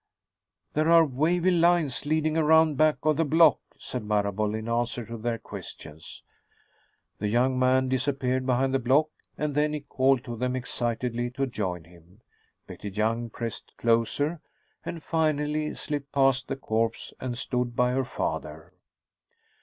[0.73, 5.15] "There are wavy lines leading around back of the block," said Marable, in answer to
[5.15, 6.23] their questions.
[7.19, 11.45] The young man disappeared behind the block, and then he called to them excitedly to
[11.45, 12.21] join him.
[12.65, 14.41] Betty Young pressed closer,
[14.83, 18.73] and finally slipped past the corpse and stood by her father.